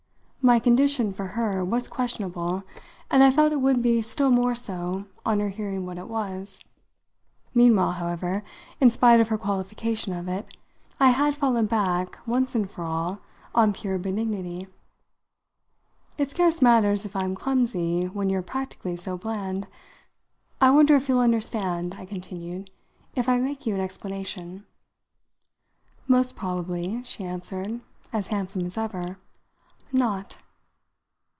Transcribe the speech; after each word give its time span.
My 0.43 0.57
condition, 0.57 1.13
for 1.13 1.27
her, 1.27 1.63
was 1.63 1.87
questionable, 1.87 2.63
and 3.11 3.21
I 3.21 3.29
felt 3.29 3.51
it 3.53 3.61
would 3.61 3.83
be 3.83 4.01
still 4.01 4.31
more 4.31 4.55
so 4.55 5.05
on 5.23 5.39
her 5.39 5.49
hearing 5.49 5.85
what 5.85 5.99
it 5.99 6.07
was. 6.07 6.59
Meanwhile, 7.53 7.91
however, 7.91 8.43
in 8.79 8.89
spite 8.89 9.19
of 9.19 9.27
her 9.27 9.37
qualification 9.37 10.13
of 10.13 10.27
it, 10.27 10.57
I 10.99 11.11
had 11.11 11.35
fallen 11.35 11.67
back, 11.67 12.17
once 12.25 12.55
and 12.55 12.67
for 12.67 12.83
all, 12.83 13.19
on 13.53 13.71
pure 13.71 13.99
benignity. 13.99 14.65
"It 16.17 16.31
scarce 16.31 16.59
matters 16.59 17.05
if 17.05 17.15
I'm 17.15 17.35
clumsy 17.35 18.05
when 18.05 18.31
you're 18.31 18.41
practically 18.41 18.97
so 18.97 19.19
bland. 19.19 19.67
I 20.59 20.71
wonder 20.71 20.95
if 20.95 21.07
you'll 21.07 21.19
understand," 21.19 21.93
I 21.99 22.05
continued, 22.07 22.71
"if 23.13 23.29
I 23.29 23.37
make 23.37 23.67
you 23.67 23.75
an 23.75 23.81
explanation." 23.81 24.65
"Most 26.07 26.35
probably," 26.35 27.03
she 27.03 27.23
answered, 27.25 27.79
as 28.11 28.29
handsome 28.29 28.65
as 28.65 28.75
ever, 28.75 29.19
"not." 29.93 30.37